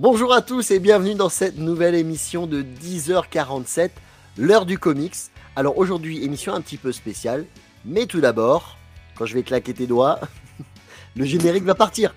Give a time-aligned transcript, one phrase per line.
[0.00, 3.90] Bonjour à tous et bienvenue dans cette nouvelle émission de 10h47,
[4.36, 5.16] l'heure du comics.
[5.56, 7.46] Alors aujourd'hui, émission un petit peu spéciale,
[7.84, 8.78] mais tout d'abord,
[9.16, 10.20] quand je vais claquer tes doigts,
[11.16, 12.14] le générique va partir.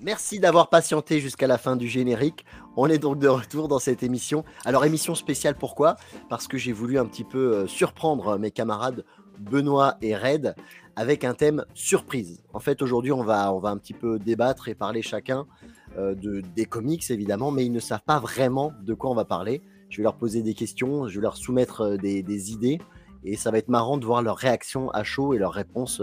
[0.00, 2.44] Merci d'avoir patienté jusqu'à la fin du générique.
[2.76, 4.44] On est donc de retour dans cette émission.
[4.64, 5.96] Alors émission spéciale pourquoi?
[6.28, 9.04] Parce que j'ai voulu un petit peu euh, surprendre mes camarades
[9.40, 10.54] Benoît et Red
[10.94, 12.44] avec un thème surprise.
[12.52, 15.48] En fait aujourd'hui on va, un petit peu débattre et parler chacun
[15.96, 19.24] euh, de, des comics évidemment, mais ils ne savent pas vraiment de quoi on va
[19.24, 19.62] parler.
[19.90, 22.78] Je vais leur poser des questions, je vais leur soumettre euh, des idées
[23.24, 26.00] et ça va être marrant de voir leur réaction à chaud et leur réponse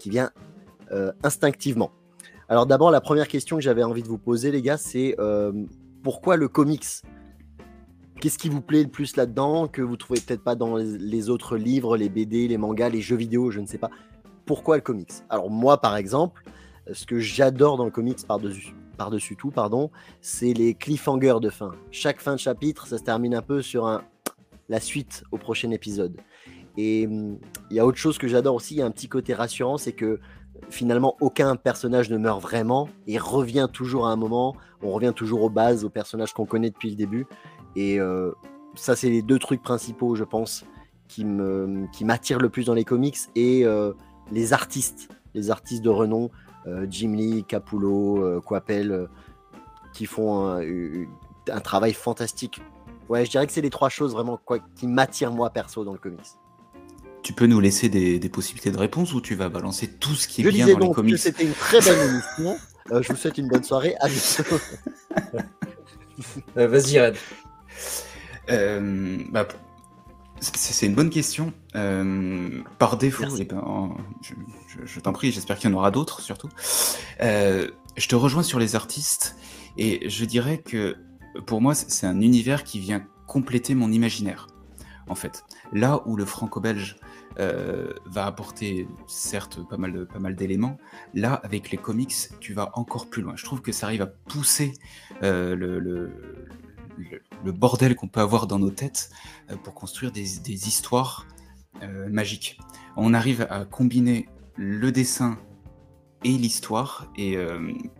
[0.00, 0.32] qui vient
[1.22, 1.92] instinctivement.
[2.50, 5.52] Alors d'abord, la première question que j'avais envie de vous poser, les gars, c'est euh,
[6.02, 6.86] pourquoi le comics?
[8.20, 11.58] Qu'est-ce qui vous plaît le plus là-dedans que vous trouvez peut-être pas dans les autres
[11.58, 13.90] livres, les BD, les mangas, les jeux vidéo, je ne sais pas.
[14.46, 15.12] Pourquoi le comics?
[15.28, 16.42] Alors moi, par exemple,
[16.90, 19.90] ce que j'adore dans le comics par-dessus par -dessus tout, pardon,
[20.22, 21.72] c'est les cliffhangers de fin.
[21.90, 24.02] Chaque fin de chapitre, ça se termine un peu sur un
[24.70, 26.16] la suite au prochain épisode.
[26.78, 27.38] Et hum,
[27.70, 29.76] il y a autre chose que j'adore aussi, il y a un petit côté rassurant,
[29.76, 30.18] c'est que
[30.70, 34.56] finalement aucun personnage ne meurt vraiment et revient toujours à un moment.
[34.82, 37.26] On revient toujours aux bases, aux personnages qu'on connaît depuis le début.
[37.76, 38.32] Et euh,
[38.74, 40.64] ça, c'est les deux trucs principaux, je pense,
[41.08, 43.92] qui m'attirent le plus dans les comics et euh,
[44.30, 46.30] les artistes, les artistes de renom,
[46.66, 49.08] euh, Jim Lee, Capullo, Coppel,
[49.94, 52.60] qui font un, travail fantastique.
[53.08, 54.38] Ouais, je dirais que c'est les trois choses vraiment
[54.76, 56.20] qui m'attirent moi perso dans le comics.
[57.28, 60.40] Tu peux nous laisser des, possibilités de réponse ou tu vas balancer tout ce qui
[60.40, 62.58] est bien dans les comics que C'était une très bonne émission.
[62.90, 63.94] Euh, je vous souhaite une bonne soirée.
[64.00, 64.58] À bientôt.
[66.56, 67.16] Euh, vas-y, Red.
[68.50, 69.46] Euh, bah,
[70.40, 71.52] c'est une bonne question.
[71.74, 73.94] par défaut, eh ben,
[74.86, 76.48] je, t'en prie, j'espère qu'il y en aura d'autres surtout.
[77.20, 79.36] je te rejoins sur les artistes
[79.76, 80.96] et je dirais que
[81.46, 84.46] pour moi, c'est un univers qui vient compléter mon imaginaire.
[85.08, 86.96] En fait, là où le franco-belge
[87.38, 90.76] euh, va apporter certes pas mal, pas mal d'éléments.
[91.14, 93.34] Là, avec les comics, tu vas encore plus loin.
[93.36, 94.72] Je trouve que ça arrive à pousser
[95.22, 99.10] euh, le, le, bordel qu'on peut avoir dans nos têtes
[99.50, 101.26] euh, pour construire des, des histoires
[102.10, 102.58] magiques.
[102.96, 105.38] On arrive à combiner le dessin
[106.24, 107.38] et l'histoire, et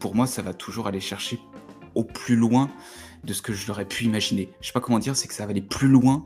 [0.00, 1.38] pour moi, ça va toujours aller chercher
[1.94, 2.72] au plus loin
[3.22, 4.50] de ce que je l'aurais pu imaginer.
[4.60, 6.24] Je sais pas comment dire, c'est que ça va aller plus loin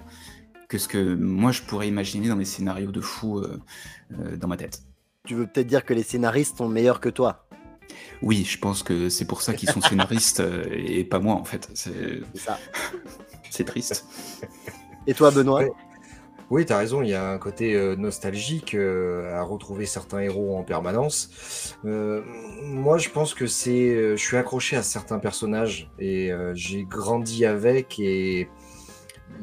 [0.73, 3.61] que ce que moi je pourrais imaginer dans des scénarios de fou euh,
[4.19, 4.81] euh, dans ma tête.
[5.27, 7.47] Tu veux peut-être dire que les scénaristes sont meilleurs que toi?
[8.23, 11.45] Oui, je pense que c'est pour ça qu'ils sont scénaristes euh, et pas moi en
[11.45, 11.69] fait.
[11.75, 12.59] C'est ça.
[13.51, 14.07] c'est triste.
[15.07, 15.65] Et toi, Benoît?
[16.49, 20.65] Oui, tu as raison, il y a un côté nostalgique à retrouver certains héros en
[20.65, 21.77] permanence.
[21.83, 24.17] moi, je pense que c'est.
[24.17, 28.49] je suis accroché à certains personnages et j'ai grandi avec et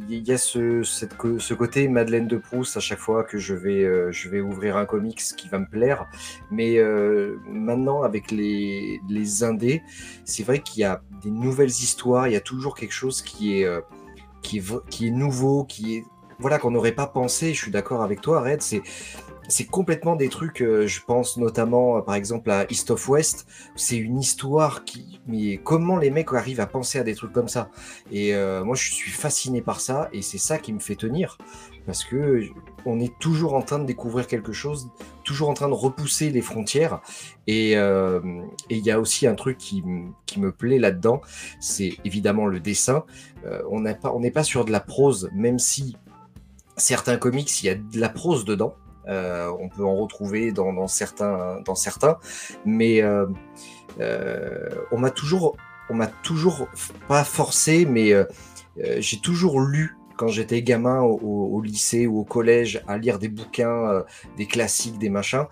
[0.10, 3.54] il y a ce, cette, ce, côté Madeleine de Proust à chaque fois que je
[3.54, 6.08] vais, euh, je vais ouvrir un comics qui va me plaire.
[6.52, 9.84] Mais euh, maintenant, avec les, les indés,
[10.26, 13.60] c'est vrai qu'il y a des nouvelles histoires, il y a toujours quelque chose qui
[13.60, 13.82] est, euh,
[14.42, 16.04] qui est, nouveau, qui
[16.40, 17.54] voilà qu'on n'aurait pas pensé.
[17.54, 18.62] Je suis d'accord avec toi, Red.
[19.50, 23.48] C'est complètement des trucs, euh, je pense notamment euh, par exemple à East of West,
[23.76, 25.20] c'est une histoire qui...
[25.28, 27.70] Mais comment les mecs arrivent à penser à des trucs comme ça
[28.12, 31.38] Et euh, moi je suis fasciné par ça et c'est ça qui me fait tenir.
[31.86, 32.44] Parce que
[32.86, 34.90] on est toujours en train de découvrir quelque chose,
[35.24, 37.02] toujours en train de repousser les frontières.
[37.48, 39.84] Et il y a aussi un truc qui,
[40.28, 41.22] qui me plaît là-dedans,
[41.60, 43.06] c'est évidemment le dessin.
[43.72, 45.98] on n'est pas, on pas sur de la prose, même si
[46.78, 48.75] certains comics, il y a de la prose dedans.
[49.10, 52.18] Euh, on peut en retrouver dans, certains, dans certains,
[52.66, 53.26] mais euh,
[54.00, 55.58] euh, on m'a toujours,
[55.90, 56.68] on m'a toujours
[57.08, 58.14] pas forcé, mais
[59.00, 64.04] j'ai toujours lu quand j'étais gamin au, lycée ou au collège à lire des bouquins,
[64.38, 65.46] des classiques, des machins,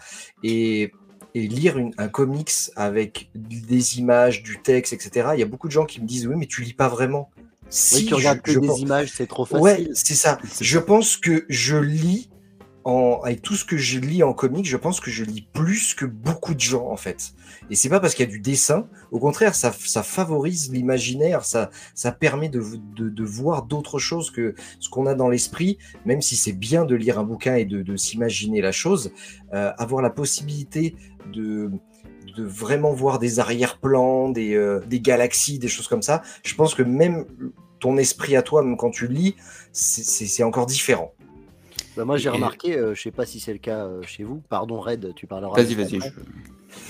[0.43, 0.91] et,
[1.33, 5.29] lire un comics avec des images, du texte, etc.
[5.35, 7.29] Il y a beaucoup de gens qui me disent oui, mais tu lis pas vraiment.
[7.69, 9.63] Si tu regardes que des images, c'est trop facile.
[9.63, 10.39] Ouais, c'est ça.
[10.61, 12.31] Je pense que je lis
[12.87, 16.05] avec tout ce que je lis en comics, je pense que je lis plus que
[16.05, 17.33] beaucoup de gens en fait.
[17.69, 21.69] Et c'est pas parce qu'il y a du dessin, au contraire, ça, favorise l'imaginaire, ça,
[21.95, 22.63] ça permet de,
[22.95, 26.95] de, voir d'autres choses que ce qu'on a dans l'esprit, même si c'est bien de
[26.95, 29.11] lire un bouquin et de, s'imaginer la chose,
[29.53, 30.95] euh, avoir la possibilité
[31.33, 31.71] de,
[32.37, 36.73] de vraiment voir des arrière-plans, des, euh, des galaxies, des choses comme ça, je pense
[36.73, 37.25] que même
[37.79, 39.35] ton esprit à toi, même quand tu lis,
[39.71, 41.13] c'est encore différent.
[41.97, 44.23] Bah, moi, j'ai remarqué, je euh, je sais pas si c'est le cas euh, chez
[44.23, 44.43] vous.
[44.49, 45.55] Pardon, Red, tu parleras.
[45.55, 45.99] Vas-y, vas-y.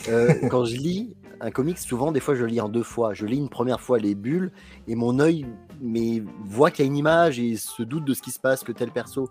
[0.09, 3.13] Euh, quand je lis un comics, souvent, des fois, je lis en deux fois.
[3.13, 4.51] Je lis une première fois les bulles
[4.87, 5.45] et mon œil
[5.79, 8.65] mais, voit qu'il y a une image et se doute de ce qui se passe,
[8.65, 9.29] que tel perso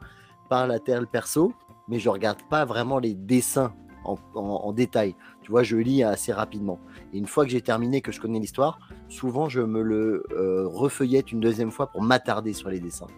[0.49, 1.53] parle à tel perso,
[1.89, 3.75] mais je regarde pas vraiment les dessins
[4.05, 5.15] en, détail.
[5.43, 6.79] Tu vois, je lis assez rapidement.
[7.13, 8.79] Et une fois que j'ai terminé, que je connais l'histoire,
[9.09, 10.23] souvent, je me le
[10.67, 13.09] refeuillette une deuxième fois pour m'attarder sur les dessins.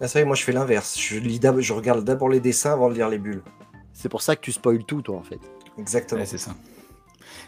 [0.00, 0.98] Ah, ça y est, moi je fais l'inverse.
[0.98, 3.42] Je, lis je regarde d'abord les dessins avant de lire les bulles.
[3.92, 5.40] C'est pour ça que tu spoiles tout, toi, en fait.
[5.78, 6.24] Exactement.
[6.24, 6.54] c'est ça.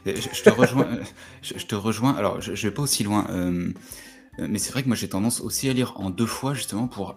[0.05, 0.89] Je, te rejoins.
[1.43, 2.15] je, te rejoins.
[2.15, 3.27] Alors, je, je vais pas aussi loin.
[3.31, 3.73] Euh,
[4.39, 7.17] mais c'est vrai que moi j'ai tendance aussi à lire en deux fois, justement, pour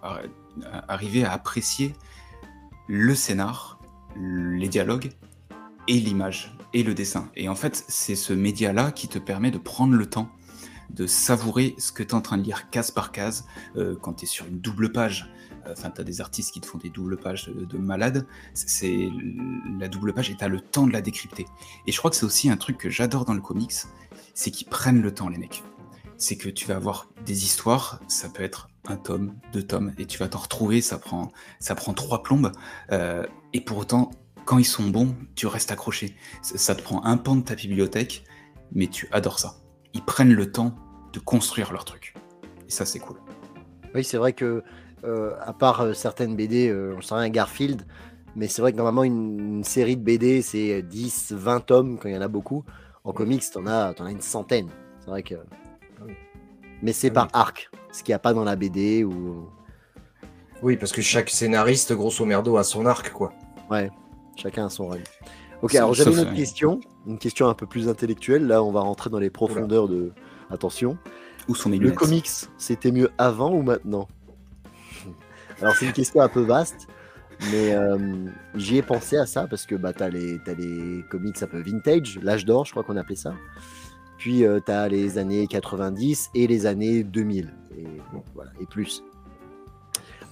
[0.88, 1.94] arriver à apprécier
[2.88, 3.78] le scénar,
[4.16, 5.10] les dialogues
[5.88, 7.30] et l'image et le dessin.
[7.36, 10.30] Et en fait, c'est ce média-là qui te permet de prendre le temps
[10.90, 13.46] de savourer ce que tu es en train de lire case par case.
[13.76, 15.30] Euh, quand tu es sur une double page,
[15.66, 19.08] euh, enfin, tu as des artistes qui te font des doubles pages de, malades, c'est
[19.78, 21.46] la double page et tu as le temps de la décrypter.
[21.86, 23.74] Et je crois que c'est aussi un truc que j'adore dans le comics,
[24.34, 25.62] c'est qu'ils prennent le temps, les mecs.
[26.18, 30.06] C'est que tu vas avoir des histoires, ça peut être un tome, deux tomes, et
[30.06, 32.52] tu vas t'en retrouver, ça prend, ça prend trois plombes,
[32.92, 34.10] euh, et pour autant,
[34.44, 36.14] quand ils sont bons, tu restes accroché.
[36.40, 38.24] Ça te prend un pan de ta bibliothèque,
[38.72, 39.65] mais tu adores ça
[39.96, 40.74] ils prennent le temps
[41.14, 42.14] de construire leur truc.
[42.68, 43.16] Et ça, c'est cool.
[43.94, 44.62] Oui, c'est vrai que,
[45.04, 47.86] euh, à part euh, certaines BD, euh, on sait rien, Garfield,
[48.34, 52.14] mais c'est vrai que normalement, une, série de BD, c'est 10, 20 tomes quand il
[52.14, 52.62] y en a beaucoup.
[53.04, 54.68] En comics, t'en as, en as une centaine.
[55.00, 55.36] C'est vrai que.
[55.98, 56.04] Ah
[56.82, 59.48] mais c'est ah par arc, ce qu'il n'y a pas dans la BD ou.
[60.62, 63.32] Oui, parce que chaque scénariste, grosso merdo, a son arc, quoi.
[63.70, 63.90] Ouais,
[64.36, 65.04] chacun a son rôle.
[65.62, 68.46] Ok, alors j'avais une autre question, une question un peu plus intellectuelle.
[68.46, 70.12] Là, on va rentrer dans les profondeurs de.
[70.50, 70.96] Attention.
[71.48, 74.08] Où sont mes Le comics, c'était mieux avant ou maintenant?
[75.60, 76.86] Alors, c'est une question un peu vaste,
[77.50, 80.38] mais euh, j'y ai pensé à ça parce que bah, tu as, les
[81.10, 83.34] comics un peu vintage, l'âge d'or, je crois qu'on appelait ça.
[84.18, 87.84] Puis, euh, tu as les années 90 et les années 2000, et,
[88.34, 89.02] voilà, et plus.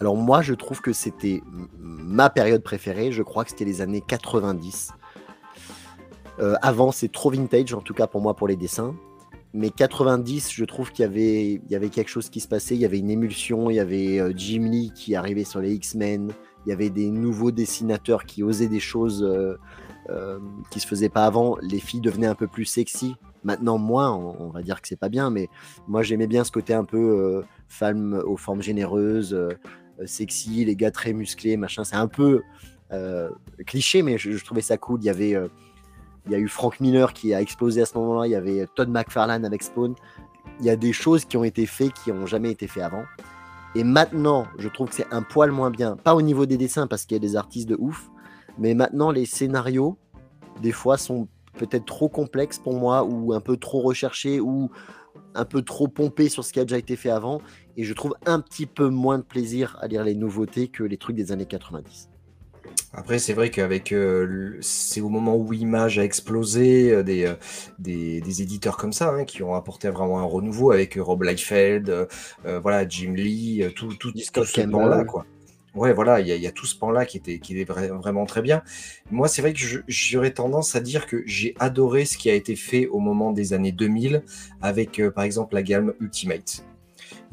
[0.01, 1.43] Alors, moi, je trouve que c'était
[1.79, 3.13] ma période préférée.
[3.13, 4.93] Je crois que c'était les années 90
[6.41, 8.95] euh, avant, c'est trop vintage, en tout cas pour moi, pour les dessins.
[9.57, 12.75] Mais 90, je trouve qu'il y avait, quelque chose qui se passait.
[12.75, 13.71] Il y avait une émulsion.
[13.71, 16.33] Il y avait euh, Jim Lee qui arrivait sur les X-Men.
[16.67, 19.57] Il y avait des nouveaux dessinateurs qui osaient des choses euh,
[20.11, 20.41] euh
[20.71, 21.57] qui se faisaient pas avant.
[21.63, 23.15] Les filles devenaient un peu plus sexy.
[23.45, 25.31] Maintenant, moins, on, va dire que c'est pas bien.
[25.31, 25.49] Mais
[25.87, 29.39] moi, j'aimais bien ce côté un peu femme aux formes généreuses,
[30.07, 31.85] sexy, les gars très musclés, machin.
[31.85, 32.41] C'est un peu
[33.67, 35.01] cliché, mais je, je, trouvais ça cool.
[35.03, 35.37] Il y avait
[36.27, 38.27] il y a eu Frank Miller qui a explosé à ce moment-là.
[38.27, 39.95] Il y avait Todd McFarlane avec Spawn.
[40.61, 43.05] Il y a des choses qui ont été faites qui n'ont jamais été faites avant.
[43.75, 45.97] Et maintenant, je trouve que c'est un poil moins bien.
[45.97, 48.11] Pas au niveau des dessins parce qu'il y a des artistes de ouf.
[48.59, 49.99] Mais maintenant, les scénarios,
[50.63, 51.29] des fois, sont
[51.59, 54.71] peut-être trop complexes pour moi ou un peu trop recherchés ou
[55.35, 57.41] un peu trop pompés sur ce qui a déjà été fait avant.
[57.77, 60.97] Et je trouve un petit peu moins de plaisir à lire les nouveautés que les
[60.97, 62.14] trucs des années 90.
[62.97, 67.35] Après, c'est vrai qu'avec euh, c'est au moment où Image a explosé, euh, euh,
[67.79, 72.09] des, des, éditeurs comme ça hein, qui ont apporté vraiment un renouveau avec Rob Liefeld,
[72.45, 75.27] voilà, Jim Lee, tout, tout, ce pan-là, quoi.
[75.75, 78.63] Ouais, voilà, il y, a tout ce pan-là qui était, qui est vraiment très bien.
[79.11, 79.59] Moi, c'est vrai que
[79.89, 83.55] j'aurais tendance à dire que j'ai adoré ce qui a été fait au moment des
[83.55, 84.23] années 2000
[84.63, 86.65] avec, par exemple, la gamme Ultimate.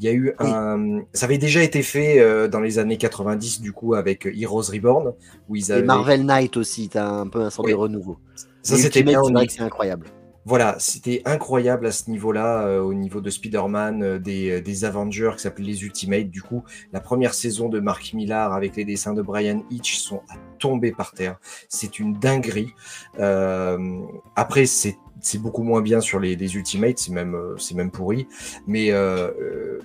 [0.00, 1.02] Il y a eu un.
[1.12, 5.12] Ça avait déjà été fait euh, dans les années 90, du coup, avec Heroes Reborn.
[5.48, 5.82] Où ils avaient...
[5.82, 8.18] Et Marvel Knight aussi, tu as un peu un sort de renouveau.
[8.62, 9.20] Ça, c'était bien.
[9.48, 10.06] C'est incroyable.
[10.44, 15.30] Voilà, c'était incroyable à ce niveau-là, euh, au niveau de Spider-Man, euh, des, des, Avengers
[15.36, 16.30] qui s'appelaient les Ultimates.
[16.30, 20.22] Du coup, la première saison de Mark Millar avec les dessins de Brian Hitch sont
[20.28, 21.38] à tomber par terre.
[21.68, 22.74] C'est une dinguerie.
[24.34, 27.90] après, c'est c'est beaucoup moins bien sur les, les Ultimates, c'est même, euh, c'est même
[27.90, 28.26] pourri.
[28.66, 29.80] Mais euh, euh,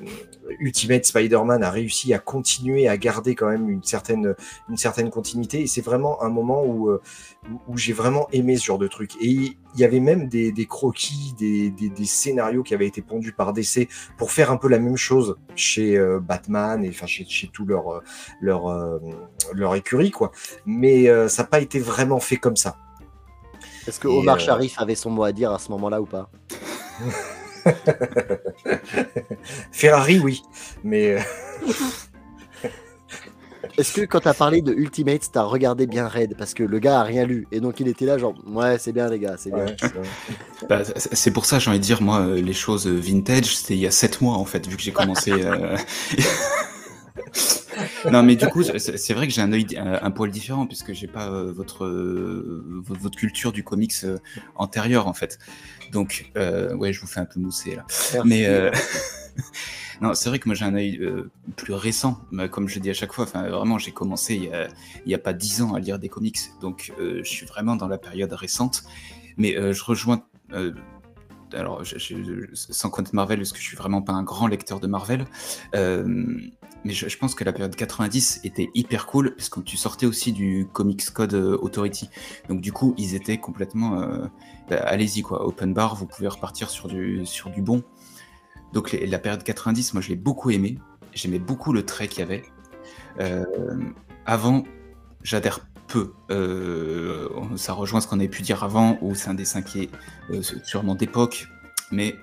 [0.59, 4.35] Ultimate Spider-Man a réussi à continuer à garder quand même une certaine,
[4.67, 5.61] une certaine continuité.
[5.61, 7.01] Et c'est vraiment un moment où, euh,
[7.49, 9.11] où, où j'ai vraiment aimé ce genre de truc.
[9.21, 13.03] Et il y avait même des, des croquis, des, des, des scénarios qui avaient été
[13.03, 17.25] pondus par DC pour faire un peu la même chose chez Batman et enfin chez,
[17.25, 18.01] chez tout leur,
[18.41, 18.99] leur,
[19.53, 20.31] leur écurie, quoi.
[20.65, 22.77] Mais ça n'a pas été vraiment fait comme ça.
[23.87, 26.29] Est-ce que Omar euh, Sharif avait son mot à dire à ce moment-là ou pas
[29.71, 30.41] Ferrari, oui.
[30.83, 31.19] Mais euh,
[33.77, 37.01] Est-ce que quand t'as parlé de Ultimate, t'as regardé bien Red Parce que le gars
[37.01, 37.47] a rien lu.
[37.51, 39.65] Et donc il était là, genre, ouais, c'est bien, les gars, c'est bien.
[39.65, 40.07] ouais, c'est vrai.
[40.67, 43.87] Bah, c'est pour ça, j'ai envie de dire, moi, les choses vintage, c'était il y
[43.87, 45.31] a 7 mois, en fait, vu que j'ai commencé.
[45.31, 45.77] euh,
[48.11, 50.93] non, mais du coup, c'est vrai que j'ai un œil, un, un poil différent, puisque
[50.93, 54.17] j'ai pas euh, votre, euh, votre, culture du comics euh,
[54.55, 55.39] antérieure, en fait.
[55.91, 57.85] Donc, euh, ouais, je vous fais un peu mousser, là.
[57.87, 58.17] Merci.
[58.25, 58.71] Mais
[60.01, 60.99] non, c'est vrai que moi j'ai un œil
[61.55, 62.21] plus récent,
[62.51, 63.25] comme je dis à chaque fois.
[63.25, 64.67] Enfin, vraiment, j'ai commencé il y, a,
[65.05, 67.87] il y a pas dix ans à lire des comics, donc je suis vraiment dans
[67.87, 68.83] la période récente.
[69.37, 70.23] Mais je rejoins.
[71.53, 71.83] Alors,
[72.53, 75.25] sans compter Marvel, parce que je suis vraiment pas un grand lecteur de Marvel,
[75.75, 76.05] euh,
[76.83, 80.33] mais je, pense que la période 90 était hyper cool, parce que tu sortais aussi
[80.33, 82.09] du Comics Code euh, Authority.
[82.49, 84.01] Donc du coup, ils étaient complètement...
[84.01, 84.27] euh,
[84.69, 87.83] bah, allez-y, quoi, open bar, vous pouvez repartir sur du, sur du bon.
[88.73, 90.77] Donc la période 90, moi je l'ai beaucoup aimé.
[91.13, 92.43] J'aimais beaucoup le trait qu'il y avait.
[94.25, 94.63] Avant,
[95.23, 96.13] j'adhère peu.
[96.31, 99.89] Euh, ça rejoint ce qu'on avait pu dire avant, où c'est un dessin qui est
[100.31, 101.47] euh, sûrement d'époque,
[101.91, 102.15] mais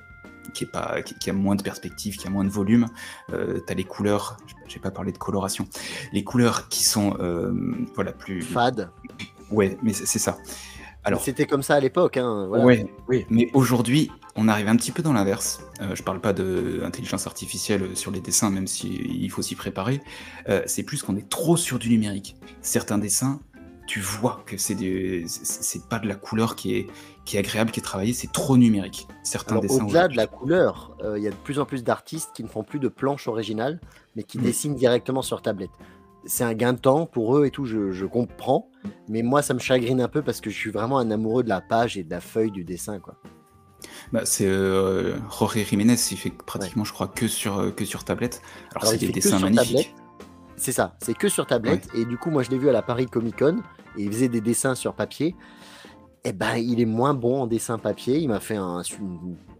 [0.52, 2.86] qui, est pas, qui, qui a moins de perspective, qui a moins de volume.
[3.32, 4.36] Euh, T'as les couleurs,
[4.68, 5.66] j'ai pas parlé de coloration,
[6.12, 7.52] les couleurs qui sont euh,
[7.94, 8.42] voilà plus.
[8.42, 8.90] Fade.
[9.50, 10.38] Ouais, mais c'est ça.
[11.06, 12.16] Alors, C'était comme ça à l'époque.
[12.16, 12.64] Hein, voilà.
[12.64, 13.26] ouais, Oui.
[13.28, 15.60] mais aujourd'hui, on arrive un petit peu dans l'inverse.
[15.82, 20.00] Euh, je parle pas d'intelligence artificielle sur les dessins, même s'il faut s'y préparer.
[20.48, 22.36] Euh, c'est plus qu'on est trop sur du numérique.
[22.62, 23.40] Certains dessins,
[23.86, 24.74] tu vois que c'est
[25.26, 26.86] c'est- pas de la couleur qui est,
[27.24, 29.06] qui est agréable, qui est travaillée, c'est trop numérique.
[29.22, 32.30] Certains Alors, au-delà de la couleur, euh, il y a de plus en plus d'artistes
[32.34, 33.80] qui ne font plus de planches originales,
[34.16, 34.42] mais qui Mm.
[34.42, 35.70] dessinent directement sur tablette.
[36.26, 38.70] C'est un gain de temps pour eux et tout, je, je comprends.
[39.08, 41.50] Mais moi, ça me chagrine un peu parce que je suis vraiment un amoureux de
[41.50, 42.98] la page et de la feuille du dessin.
[42.98, 43.14] Quoi.
[44.12, 48.04] Bah, c'est euh, Jorge Jiménez, il fait pratiquement, je crois, que sur, euh, que sur
[48.04, 48.40] tablette.
[48.70, 49.66] Alors, Alors, c'est des dessins magnifiques.
[49.66, 50.03] tablette.
[50.64, 51.90] C'est ça, c'est que sur tablette.
[51.94, 53.58] Et du coup, moi, je l'ai vu à la Paris Comic Con
[53.98, 55.36] et il faisait des dessins sur papier.
[56.24, 58.16] Et ben, il est moins bon en dessin papier.
[58.18, 58.96] Il m'a fait un, su-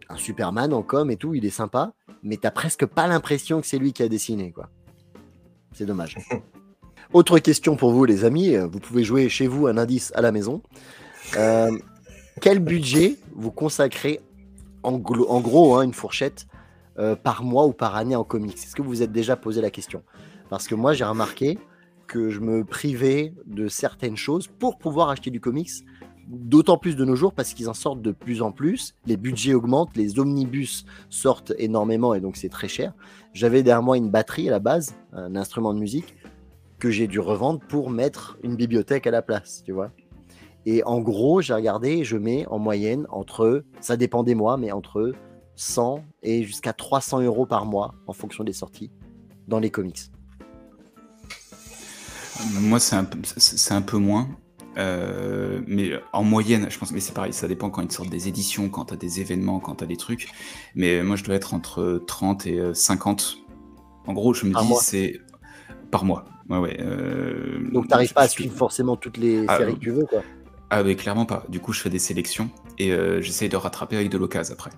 [0.09, 1.35] un Superman en com et tout.
[1.35, 1.93] Il est sympa,
[2.23, 4.71] mais t'as presque pas l'impression que c'est lui qui a dessiné, quoi.
[5.75, 6.17] C'est dommage.
[7.13, 8.57] Autre question pour vous, les amis.
[8.57, 10.63] Vous pouvez jouer chez vous un indice à la maison.
[11.37, 11.71] Euh,
[12.41, 14.23] quel budget vous consacrez
[14.83, 16.47] en gros, hein, une fourchette
[16.99, 18.57] euh, par mois ou par année en comics?
[18.57, 20.03] Est-ce que vous vous êtes déjà posé la question?
[20.55, 21.59] Parce que moi, j'ai remarqué
[22.07, 25.69] que je me privais de certaines choses pour pouvoir acheter du comics,
[26.29, 28.95] d'autant plus de nos jours parce qu'ils en sortent de plus en plus.
[29.05, 32.95] Les budgets augmentent, les omnibus sortent énormément et donc c'est très cher.
[33.33, 36.15] J'avais derrière moi une batterie à la base, un instrument de musique
[36.79, 39.91] que j'ai dû revendre pour mettre une bibliothèque à la place, tu vois.
[40.67, 44.71] Et en gros, j'ai regardé, je mets en moyenne entre, ça dépend des mois, mais
[44.71, 45.15] entre
[45.57, 48.93] 100 et jusqu'à 300 euros par mois en fonction des sorties
[49.49, 50.13] dans les comics.
[52.61, 53.19] Moi, c'est un, peu-
[53.71, 54.29] un moins.
[54.77, 58.27] Euh, mais en moyenne, je pense que c'est pareil, ça dépend quand ils sortent des
[58.27, 60.29] éditions, quand t'as des événements, quand t'as des trucs.
[60.75, 63.39] Mais moi, je dois être entre 30 et euh, 50.
[64.07, 65.21] En gros, je me Par dis, c'est
[65.91, 66.25] par mois.
[66.49, 66.77] Ouais, ouais.
[66.81, 70.05] euh, Donc, t'arrives pas à suivre forcément toutes les Ah, séries euh, que tu veux,
[70.07, 70.23] quoi.
[70.71, 71.45] Ah oui, clairement pas.
[71.49, 74.71] Du coup, je fais des sélections et euh, j'essaye de rattraper avec de l'occasion après.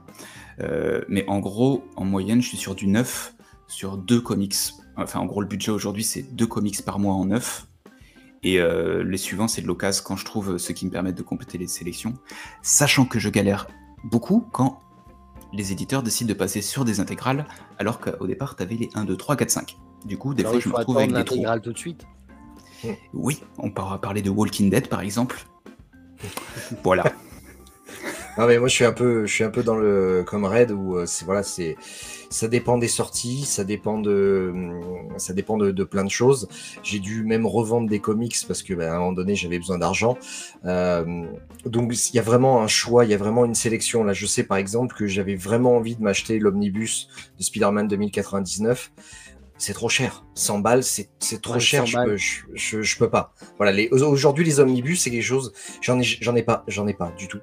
[0.60, 3.34] Euh, mais en gros, en moyenne, je suis sur du 9,
[3.66, 4.54] sur deux comics.
[4.96, 7.66] Enfin, en gros, le budget aujourd'hui, c'est deux comics par mois en neuf.
[8.42, 11.22] Et euh, les suivants, c'est de l'occasion quand je trouve ceux qui me permettent de
[11.22, 12.14] compléter les sélections.
[12.62, 13.66] Sachant que je galère
[14.04, 14.80] beaucoup quand
[15.52, 17.46] les éditeurs décident de passer sur des intégrales,
[17.78, 19.76] alors qu'au départ, tu avais les 1, 2, 3, 4, 5.
[20.04, 22.06] Du coup, des Alors, fois, je me retrouve avec l'intégrale tout de suite.
[23.14, 25.44] Oui, on pourra parler de Walking Dead, par exemple.
[26.84, 27.04] voilà.
[28.38, 30.70] Non mais moi je suis un peu, je suis un peu dans le comme Red
[30.70, 31.76] où euh, c'est voilà c'est
[32.28, 34.82] ça dépend des sorties, ça dépend de hum,
[35.16, 36.46] ça dépend de, de plein de choses.
[36.82, 39.78] J'ai dû même revendre des comics parce que ben, à un moment donné j'avais besoin
[39.78, 40.18] d'argent.
[40.66, 41.24] Euh,
[41.64, 44.04] donc il y a vraiment un choix, il y a vraiment une sélection.
[44.04, 48.92] Là je sais par exemple que j'avais vraiment envie de m'acheter l'omnibus de Spider-Man 2099.
[49.58, 50.24] C'est trop cher.
[50.34, 51.86] 100 balles, c'est c'est trop Ouais, cher.
[51.86, 53.32] 100 Je peux, je, je, je peux pas.
[53.56, 53.72] Voilà.
[53.72, 55.54] Les, aujourd'hui, les omnibus, c'est quelque chose.
[55.80, 57.40] J'en ai, j'en ai pas, j'en ai pas du tout.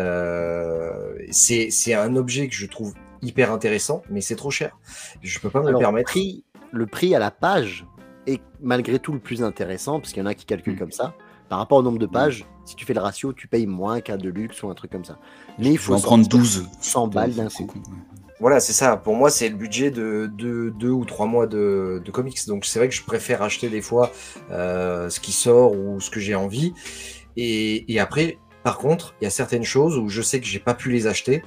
[0.00, 4.78] Euh, c'est un objet que je trouve hyper intéressant, mais c'est trop cher.
[5.22, 6.10] Je peux pas me le permettre.
[6.10, 7.84] prix- le prix à la page
[8.26, 10.78] est malgré tout le plus intéressant, parce qu'il y en a qui calculent Mm.
[10.78, 11.14] comme ça.
[11.48, 14.16] Par rapport au nombre de pages, si tu fais le ratio, tu payes moins qu'un
[14.16, 15.18] Deluxe ou un truc comme ça.
[15.58, 16.66] Mais il faut en prendre sortir 12.
[16.80, 17.66] 100 balles d'un coup.
[18.38, 18.96] Voilà, c'est ça.
[18.96, 22.38] Pour moi, c'est le budget de deux, deux ou trois mois de, de comics.
[22.46, 24.12] Donc, c'est vrai que je préfère acheter des fois
[24.52, 26.72] euh, ce qui sort ou ce que j'ai envie.
[27.36, 30.58] Et, et après, par contre, il y a certaines choses où je sais que j'ai
[30.58, 31.42] pas pu les acheter.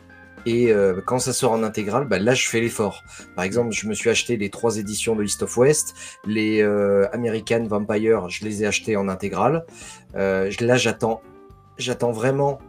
[0.46, 3.04] Et euh, quand ça sort en intégrale, bah, là, je fais l'effort.
[3.36, 6.20] Par exemple, je me suis acheté les trois éditions de East of West.
[6.26, 9.66] Les euh, American Vampire, je les ai achetés en intégrale.
[10.16, 11.22] Euh, là, j'attends,
[11.78, 12.60] j'attends vraiment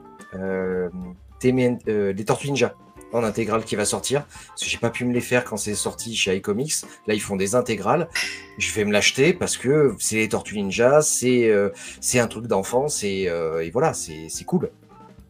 [1.42, 2.74] les Tortues Ninja
[3.14, 4.26] en intégrale qui va sortir.
[4.48, 6.74] Parce que j'ai pas pu me les faire quand c'est sorti chez iComics.
[7.06, 8.08] Là, ils font des intégrales.
[8.58, 12.46] Je vais me l'acheter parce que c'est les Tortues Ninja, c'est euh, c'est un truc
[12.46, 14.70] d'enfance et, euh, et voilà, c'est c'est cool.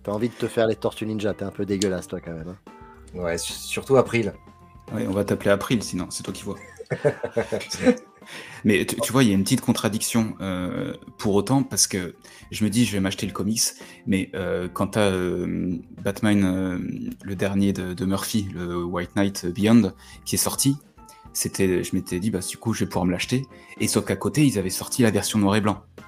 [0.03, 2.49] T'as envie de te faire les tortues ninja, t'es un peu dégueulasse toi quand même.
[2.49, 3.19] hein.
[3.19, 4.35] Ouais, su- surtout April.
[4.93, 6.57] Ouais, on va t'appeler April, sinon, c'est toi qui vois.
[8.65, 12.15] Mais tu, vois, il y a une petite contradiction euh, pour autant, parce que
[12.51, 13.63] je me dis, je vais m'acheter le comics,
[14.07, 16.79] mais euh, quand euh, Batman, euh,
[17.23, 19.93] le dernier de, Murphy, le White Knight Beyond,
[20.25, 20.77] qui est sorti,
[21.33, 23.47] c'était, je m'étais dit, bah, du coup, je vais pouvoir me l'acheter,
[23.81, 25.83] et sauf qu'à côté, ils avaient sorti la version noir et blanc.
[25.99, 26.05] Bah,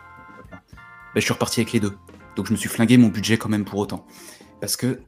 [1.17, 1.97] je suis reparti avec les deux.
[2.37, 4.07] Donc je me suis flingué mon budget quand même pour autant.
[4.61, 5.01] Parce que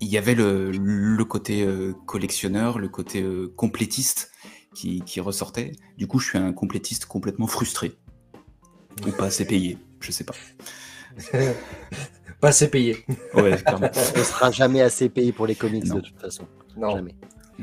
[0.00, 1.66] il y avait le, le côté
[2.06, 3.24] collectionneur, le côté
[3.56, 4.30] complétiste
[4.76, 5.72] qui, qui ressortait.
[5.96, 7.96] Du coup, je suis un complétiste complètement frustré.
[9.06, 10.34] Ou pas assez payé, je sais pas.
[12.40, 13.04] pas assez payé.
[13.34, 13.90] Ouais, clairement.
[13.94, 15.96] On sera jamais assez payé pour les comics Non.
[15.96, 16.46] de toute façon.
[16.76, 16.90] Non.
[16.90, 17.14] Jamais.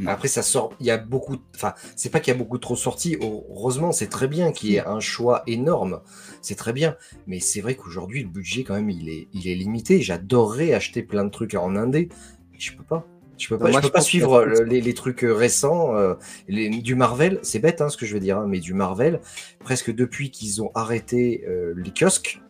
[0.07, 0.73] Après, ça sort.
[0.79, 1.37] Il y a beaucoup.
[1.53, 3.15] Enfin, c'est pas qu'il y a beaucoup trop sorties.
[3.21, 6.01] Heureusement, c'est très bien qu'il y ait un choix énorme.
[6.41, 6.95] C'est très bien.
[7.27, 10.01] Mais c'est vrai qu'aujourd'hui, le budget, quand même, il est, il est limité.
[10.01, 12.09] J'adorerais acheter plein de trucs en indé.
[12.51, 13.05] Mais je peux pas.
[13.43, 15.95] Je peux pas, Moi, je peux je pas suivre le- les, les trucs récents.
[15.95, 16.13] euh,
[16.47, 19.19] les- du Marvel, c'est bête hein, ce que je veux dire, hein, mais du Marvel,
[19.59, 22.41] presque depuis qu'ils ont arrêté euh, les kiosques,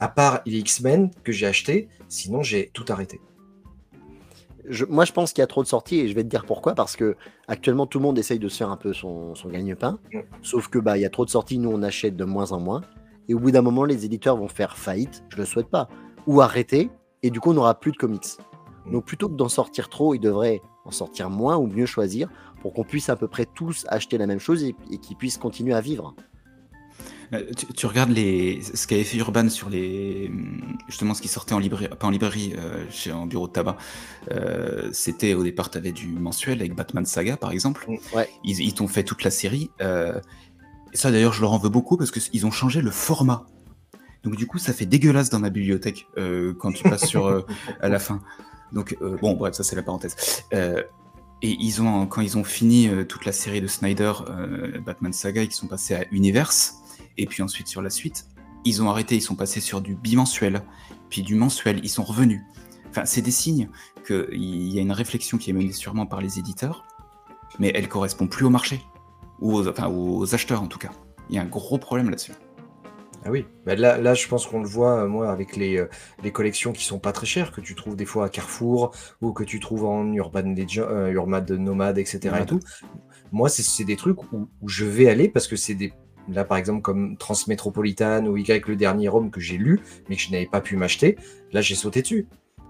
[0.00, 3.20] à part les X-Men que j'ai acheté, sinon j'ai tout arrêté.
[4.68, 6.44] Je- moi, je pense qu'il y a trop de sorties et je vais te dire
[6.46, 6.74] pourquoi.
[6.74, 7.16] Parce que
[7.48, 9.98] actuellement, tout le monde essaye de se faire un peu son, son gagne-pain.
[10.42, 12.60] Sauf que bah, il y a trop de sorties, nous on achète de moins en
[12.60, 12.82] moins.
[13.28, 15.24] Et au bout d'un moment, les éditeurs vont faire faillite.
[15.30, 15.88] Je le souhaite pas.
[16.26, 16.90] Ou arrêter.
[17.22, 18.26] Et du coup, on n'aura plus de comics.
[18.90, 18.92] Mm.
[18.92, 22.28] Donc plutôt que d'en sortir trop, ils devraient en sortir moins ou mieux choisir
[22.60, 25.38] pour qu'on puisse à peu près tous acheter la même chose et, et qu'ils puissent
[25.38, 26.14] continuer à vivre.
[27.32, 30.30] Euh, Tu, tu regardes les, ce qu'avait fait Urban sur les,
[30.88, 33.76] justement ce qui sortait en librairie, pas en librairie, euh, chez en bureau de tabac.
[34.32, 37.86] Euh, C'était au départ, tu avais du mensuel avec Batman Saga par exemple.
[38.14, 38.28] Ouais.
[38.44, 39.70] Ils, ils t'ont fait toute la série.
[39.80, 40.20] euh,
[40.92, 43.46] et ça d'ailleurs, je leur en veux beaucoup parce qu'ils ont changé le format.
[44.24, 46.08] Donc du coup, ça fait dégueulasse dans ma bibliothèque
[46.58, 47.46] quand tu passes sur
[47.80, 48.20] à la fin.
[48.72, 50.44] Donc euh, bon, bref, ça c'est la parenthèse.
[50.52, 50.82] Euh,
[51.42, 54.12] et ils ont, quand ils ont fini euh, toute la série de Snyder,
[54.84, 56.76] Batman Saga, ils sont passés à Universe.
[57.16, 58.26] Et puis ensuite sur la suite,
[58.64, 60.62] ils ont arrêté, ils sont passés sur du bimensuel,
[61.08, 62.42] puis du mensuel, ils sont revenus.
[62.90, 63.68] Enfin, c'est des signes
[64.06, 66.84] qu'il y a une réflexion qui est menée sûrement par les éditeurs,
[67.58, 68.82] mais elle correspond plus au marché,
[69.40, 70.90] ou aux acheteurs en tout cas.
[71.30, 72.32] Il y a un gros problème là-dessus.
[73.24, 75.88] Ah oui, bah là, là je pense qu'on le voit, euh, moi, avec les, euh,
[76.22, 79.32] les collections qui sont pas très chères, que tu trouves des fois à Carrefour, ou
[79.32, 82.18] que tu trouves en Urban euh, Urban Nomade, etc.
[82.42, 82.60] et tout.
[83.30, 85.92] Moi, c'est- c'est des trucs où, où je vais aller parce que c'est des.
[86.28, 90.22] Là, par exemple, comme Transmétropolitane ou Y, le dernier Rome que j'ai lu, mais que
[90.22, 91.16] je n'avais pas pu m'acheter,
[91.52, 92.26] là, j'ai sauté dessus.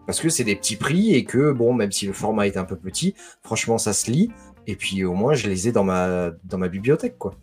[0.07, 2.65] Parce que c'est des petits prix et que, bon, même si le format est un
[2.65, 4.31] peu petit, franchement, ça se lit.
[4.67, 7.35] Et puis, au moins, je les ai dans ma, dans ma bibliothèque, quoi.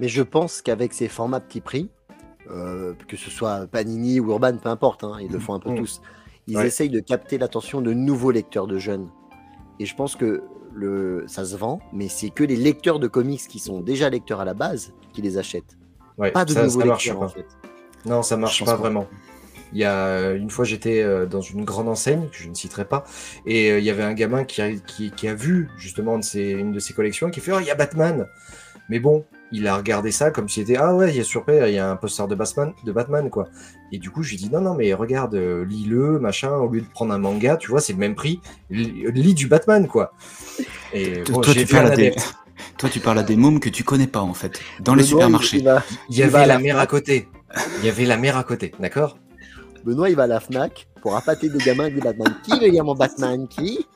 [0.00, 1.88] Mais je pense qu'avec ces formats petit prix,
[2.50, 5.70] euh, que ce soit Panini ou Urban, peu importe, hein, ils le font un peu
[5.70, 5.76] Mm.
[5.76, 6.00] tous,
[6.46, 6.66] ils Ouais.
[6.66, 9.08] essayent de capter l'attention de nouveaux lecteurs de jeunes.
[9.80, 10.42] Et je pense que
[10.74, 14.40] le, ça se vend, mais c'est que les lecteurs de comics qui sont déjà lecteurs
[14.40, 15.76] à la base qui les achètent.
[16.18, 17.24] Ouais, Pas de ça, nouveaux ça lecteurs pas.
[17.26, 17.46] en fait.
[18.06, 19.06] Non, ça marche pas vraiment.
[19.72, 22.84] Il y a une fois, j'étais euh, dans une grande enseigne que je ne citerai
[22.84, 23.02] pas,
[23.46, 26.22] et euh, il y avait un gamin qui a, qui, qui a vu justement de
[26.22, 28.28] ses- une de ses collections et qui fait Oh, il y a Batman
[28.88, 31.44] Mais bon, il a regardé ça comme si c'était Ah ouais, il y a sur
[31.48, 33.48] il y a un poster de Batman, de Batman quoi.
[33.92, 36.80] Et du coup, je lui dis Non, non, mais regarde, euh, lis-le, machin, au lieu
[36.80, 40.12] de prendre un manga, tu vois, c'est le même prix, lis du Batman quoi.
[40.92, 42.08] Et bon, toi, j'ai tu parles à des...
[42.08, 42.34] adepte.
[42.78, 45.58] toi, tu parles à des mômes que tu connais pas en fait, dans les supermarchés.
[45.58, 47.28] Il, il va, Il y avait la la mer à côté.
[47.78, 49.16] Il y avait la mer à côté, d'accord?
[49.84, 52.34] Benoît, il va à la Fnac pour appâter des gamins du Batman.
[52.42, 53.46] Qui veut lire mon Batman?
[53.48, 53.86] Qui?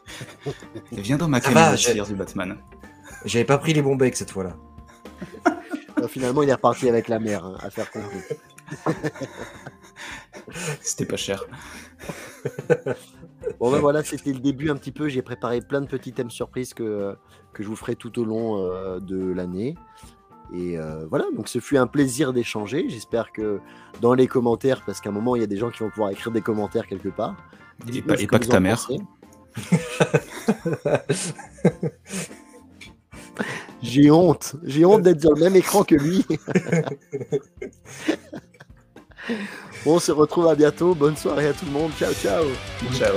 [0.92, 2.57] Viens dans ma va, de j'ai- tir du Batman.
[3.24, 4.55] J'avais pas pris les bons becs cette fois-là.
[5.98, 8.22] Euh, Finalement, il est reparti avec la mère, hein, à faire conclure.
[10.81, 11.44] C'était pas cher.
[13.59, 15.09] bon ben voilà, c'était le début un petit peu.
[15.09, 17.16] J'ai préparé plein de petits thèmes surprises que,
[17.52, 19.76] que je vous ferai tout au long euh, de l'année.
[20.54, 22.88] Et euh, voilà, donc ce fut un plaisir d'échanger.
[22.88, 23.61] J'espère que
[24.00, 26.11] dans les commentaires, parce qu'à un moment, il y a des gens qui vont pouvoir
[26.11, 27.37] écrire des commentaires quelque part.
[27.92, 28.88] Et pas, et pas que ta mère.
[33.82, 34.56] J'ai honte.
[34.64, 36.24] J'ai honte d'être sur le même écran que lui.
[39.86, 40.94] on se retrouve à bientôt.
[40.94, 41.92] Bonne soirée à tout le monde.
[41.98, 42.44] Ciao, ciao.
[42.92, 43.14] Ciao.